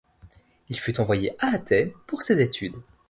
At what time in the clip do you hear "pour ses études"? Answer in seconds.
2.07-2.73